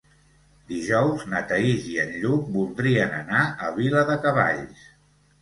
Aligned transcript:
Dijous 0.69 1.25
na 1.33 1.41
Thaís 1.51 1.85
i 1.91 1.99
en 2.05 2.15
Lluc 2.23 2.49
voldrien 2.57 3.15
anar 3.19 3.45
a 3.45 3.71
Viladecavalls. 3.79 4.83